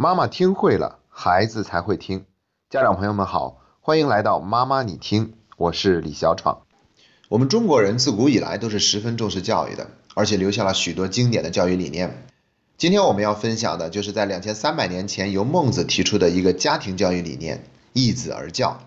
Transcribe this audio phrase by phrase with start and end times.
[0.00, 2.24] 妈妈听会了，孩子才会听。
[2.70, 6.62] 家长朋友们好，欢迎来到妈妈你听，我是李小闯。
[7.28, 12.28] 我们中国人自古以来都是十分重视教育的，而且留下了许多经典的教育理念。
[12.76, 18.78] 今天我们要分享的就是在两千三百年前由孟子提出的一个家庭教育理念——易子而教。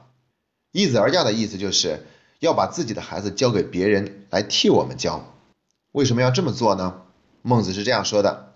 [0.71, 2.05] 易子而教的意思就是
[2.39, 5.25] 要把自己的孩子交给别人来替我们教。
[5.91, 7.01] 为什么要这么做呢？
[7.41, 8.53] 孟子是这样说的：“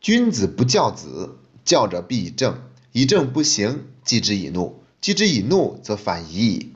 [0.00, 1.36] 君子不教子。”
[1.66, 2.60] 教者必以正，
[2.92, 6.72] 以正不行，继之以怒，继之以怒，则反夷矣。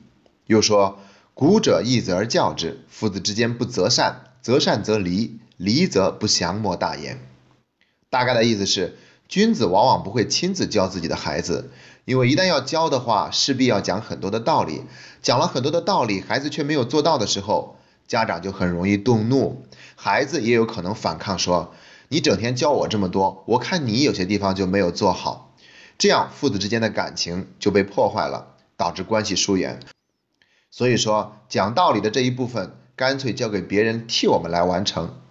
[0.47, 0.99] 又说：
[1.33, 7.19] 古者义子而教之，父子之间不择善，择善则离，离则不祥莫大焉。
[8.09, 8.97] 大概的意思是，
[9.29, 11.71] 君子往往不会亲自教自己的孩子，
[12.03, 14.81] 因为一旦要教的话，势必要讲很多的道理，
[15.21, 17.77] 讲了很多的道理，孩子却没有做到的时候，
[18.09, 19.63] 家长就很容易动怒，
[19.95, 21.73] 孩子也有可能反抗说。
[22.13, 25.55] 你整天教我这么多，我看你有些地方就没有做好，
[25.97, 29.79] 这样父子之间的感情就被破坏了，导致关系疏远。
[30.69, 35.21] 所以说，讲道理的这一部分，干脆交给别人替我们来完成，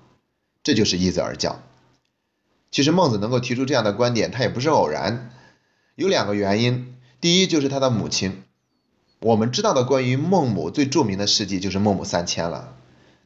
[0.62, 1.60] 这就是一子而教。
[2.70, 5.33] 其实孟子能够提出这样的观点，他也不是偶然，
[5.96, 6.96] 有两个原因。
[7.20, 8.42] 第一就是他的母亲，
[9.20, 12.74] 我们知道的关于孟母最著名的事迹就是孟母三迁了。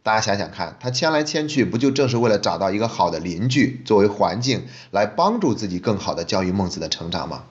[0.05, 7.45] 大家想想看，他迁来迁去，不就正是为了找到一个好的邻居作为环境，来帮助自己更好的教育孟子的成长吗？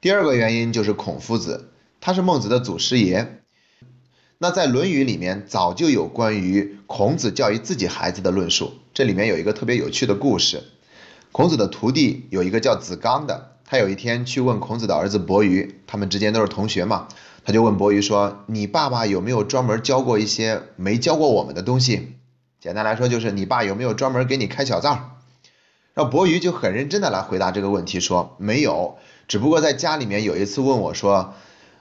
[0.00, 3.38] 第二个原因就是孔夫子，他是孟子的祖师爷。
[4.38, 10.64] 那在《论语》里面早就有关于孔子教育自己孩子的论述，这里面有一个特别有趣的故事。
[11.30, 17.06] 孔子的徒弟有一个叫子刚的，他有一天去问孔子的儿子伯鱼，他们之间都是同学嘛。
[17.44, 22.14] 他就问伯鱼说：“你爸爸有没有专门教过一些没教过我们的东西？
[22.60, 25.18] 简单来说，就是你爸有没有专门给你开小灶？”
[25.94, 31.34] 然后伯鱼就很认真的来回答这个问题说：“没有，只不过在家里面有一次问我说，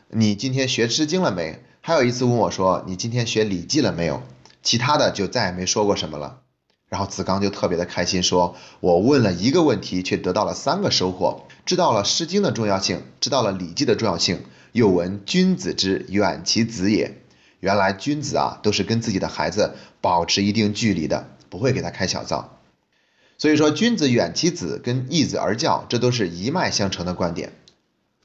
[0.10, 1.64] 你今天学《诗经》了没？
[1.80, 4.24] 还有一次问我说，你今天学《礼记》了没有？
[4.64, 6.40] 其他的就再也没说过什么了。”
[6.90, 17.18] 然后子刚就特别的开心，说：“我问了一个问题，却得到了三个收获，知道了《诗经》的重要性，知道了《礼记》的重要性。”又闻君子之远其子也，
[17.60, 22.58] 原来君子啊都是跟自己的孩子保持一定距离的，不会给他开小灶。
[23.38, 27.54] 所以说君子远其子跟易子而教，这都是一脉相承的观点。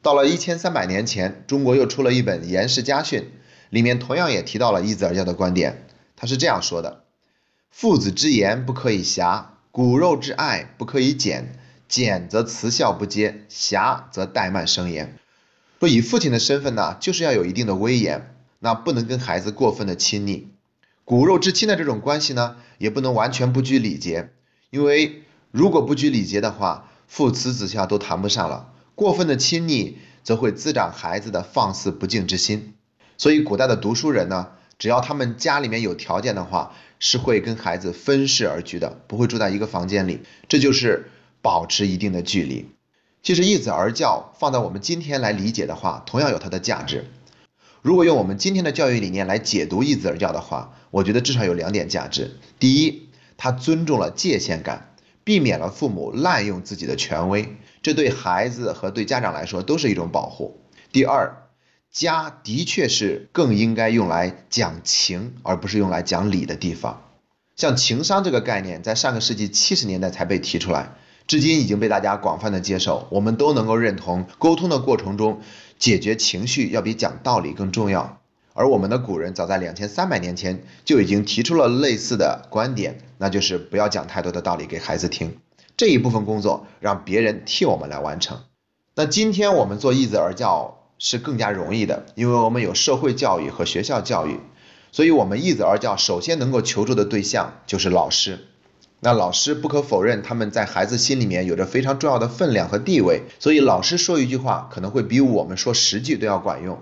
[0.02, 3.20] 到了一千三百年前，中国又出了一本《颜氏家训》，
[3.70, 5.86] 里面同样也提到了易子而教的观点。
[6.16, 7.04] 他是这样说的：
[7.70, 11.58] 父子之言不可以狭，骨肉之爱不可以简，
[11.88, 15.18] 简则慈孝不接，狭则怠慢生焉。
[15.78, 20.48] 说以父亲的身份呢，就是要有一定的威严，那不能跟孩子过分的亲昵，
[21.04, 24.30] 骨肉至亲的这种关系呢，也不能完全不拘礼节，
[24.70, 28.72] 因为如果不拘礼节的话，父慈子孝都谈不上了。
[28.94, 32.74] 过分的亲昵，则会滋长孩子的放肆不敬之心。
[33.18, 34.48] 所以古代的读书人呢，
[34.78, 41.10] 只要他们家里面有条件的话，是会跟孩子分室而居的，不会住在一个房间里，这就是
[41.42, 42.70] 保持一定的距离。
[43.26, 47.10] 其实一子而教放在我们今天来理解的话，同样有它的价值。
[47.82, 52.36] 如果用我们今天的教育理念来解读一子而教的话，我觉得至少有两点价值。
[52.60, 54.94] 第一，它尊重了界限感，
[55.24, 60.60] 避免了父母滥用自己的权威，这对孩子和对家长来说都是一种保护。
[60.92, 61.48] 第二，
[61.90, 67.02] 家的确是更应该用来讲情，而不是用来讲理的地方。
[67.56, 70.92] 像情商这个概念，在上个世纪七十年代才被提出来。
[71.26, 75.40] 至今已经被大家广泛的接受，我们都能够认同，沟通的过程中
[75.78, 78.20] 解决情绪要比讲道理更重要。
[78.54, 85.36] 而我们的古人早在两千三百年前就已经提出了类似的观点，那就是不要讲太多的道理给孩子听，
[85.76, 88.38] 这一部分工作让别人替我们来完成。
[88.94, 94.40] 那今天我们做义子而教是更加容易的，因为我们有社会教育和学校教育，
[94.90, 98.46] 所以我们义子而教首先能够求助的对象就是老师。
[99.06, 106.76] 那老师不可否认，他们在孩子心里面有着非常重要的分量和地位，所以老师说一句话，可能会比我们说十句都要管用。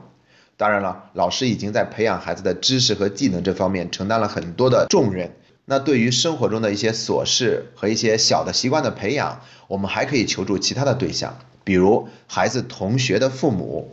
[0.56, 5.36] 当然了，老师已经在培养孩子的知识和技能这方面承担了很多的重任。
[5.66, 13.92] 那对于生活中的一些琐事和一些小的习惯的培养，我们还可以求助其他的对象，比如孩子同学的父母。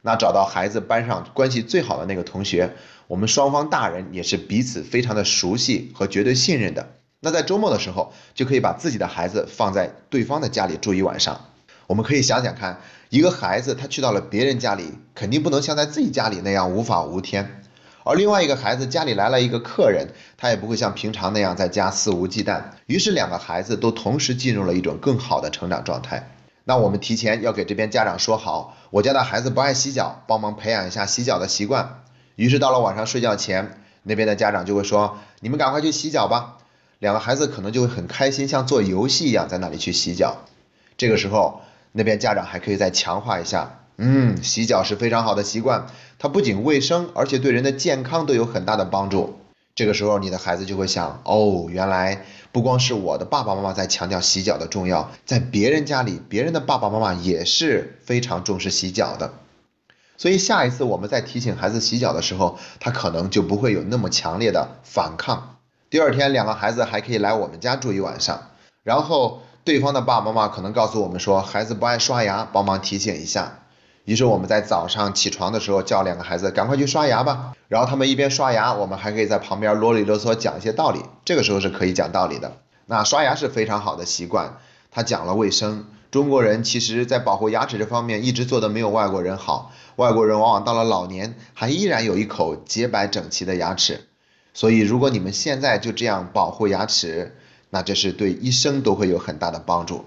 [0.00, 2.70] 那找到孩子班上关系最好的那个同学，
[3.06, 6.88] 我们双方大人也是彼此非常的熟悉和绝对信任的。
[7.20, 11.40] 那在周末的时候，就可以把自己的孩子放在对方的家里住一晚上。
[11.86, 12.80] 我们可以想想看，
[13.10, 17.62] 一个孩子他去到了别人家里，肯定不能像在自己家里那样无法无天。
[18.04, 22.62] 而另外一个孩子家里来了一个客人，他也不会像平常那样在家肆无忌惮。
[22.86, 26.30] 于是两个孩子都同时进入了一种更好的成长状态。
[26.64, 32.02] 那我们提前要给这边家长说好，我家的孩子不爱洗脚，帮忙培养一下洗脚的习惯。
[32.34, 36.55] 于是到了晚上睡觉前，那边的家长就会说，你们赶快去洗脚吧。
[36.98, 40.44] 两个孩子可能就会很开心，像做游戏一样在那里去洗脚。
[40.96, 41.60] 这个时候，
[41.92, 45.86] 那边家长还可以再强化一下，嗯，洗脚是非常好的习惯，
[46.18, 49.38] 它不仅卫生，而且对人的健康都有很大的帮助。
[49.74, 59.34] 这个时候，你的孩子就会想，哦，原来不光是我的爸爸妈妈在强调洗脚的重要，在别人家里，别人的爸爸妈妈也是非常重视洗脚的。
[60.16, 65.55] 所以下一次我们在提醒孩子洗脚的时候，他可能就不会有那么强烈的反抗。
[65.96, 68.50] 第二天，两个孩子还可以来我们家住一晚上，
[68.82, 73.60] 然后对方的爸爸妈妈可能告诉我们说，孩子不爱刷牙，帮忙提醒一下。
[74.04, 81.00] 于是我们在早上起床的时候叫两个孩子赶快去刷牙吧，然后他们一边刷牙，我们还可以在旁边啰里啰嗦讲一些道理。
[81.24, 82.52] 这个时候是可以讲道理的。
[82.84, 84.58] 那刷牙是非常好的习惯，
[84.90, 85.86] 他讲了卫生。
[86.10, 94.06] 中国人其实在保护牙齿这方面一直做的没有外国人好，外国人往往到了老年还依然有一口洁白整齐的牙齿。
[94.56, 97.36] 所以如果你们现在就这样保护牙齿，
[97.68, 100.06] 那这是对一生都会有很大的帮助。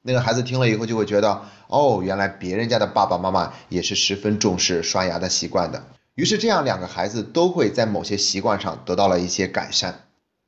[0.00, 5.84] 那个孩子听了以后就会觉得，哦，原来别人家的爸爸妈妈也是十分重视刷牙的习惯的。
[6.14, 10.04] 于是这样两个孩子都会在某些习惯上得到了一些改善。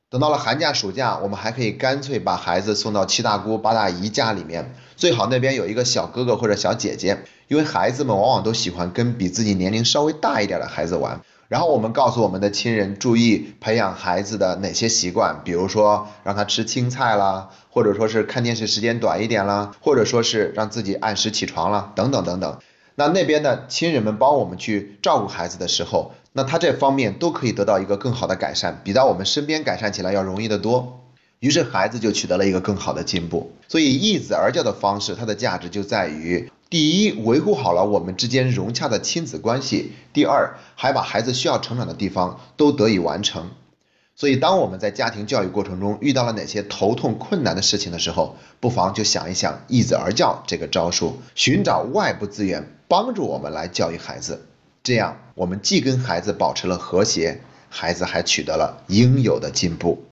[0.09, 7.19] 等到了寒假暑假，我们还可以干脆把孩子送到七大姑八大姨家里面，最好那边有一个小哥哥或者小姐姐，
[7.49, 11.21] 因为孩子们往往都喜欢跟比自己年龄稍微大一点的孩子玩。
[11.55, 22.59] 然后我们告诉我们的亲人注意培养孩子的哪些习惯，比如说让他吃青菜啦，或者说是看电视时间短一点啦，或者说是让自己按时起床啦，等等等等。
[22.97, 31.05] 那那边的亲人们帮我们去照顾孩子的时候，那他这方面都可以得到一个更好的改善，比在我们身边改善起来要容易得多。
[31.39, 33.53] 于是孩子就取得了一个更好的进步。
[33.69, 36.51] 所以易子而教的方式，它的价值就在于。
[36.75, 43.53] 第一，维护好了我们之间融洽的亲子关系；第二，还把孩子需要成长的地方都得以完成。
[44.17, 54.45] 所以，当我们在家庭教育过程中遇到了哪些头痛困难的事情的时候，不妨就想一想易子而教这个招数，寻找外部资源帮助我们来教育孩子。
[54.83, 60.03] 这样，我们既跟孩子保持了和谐，孩子还取得了应有的进步。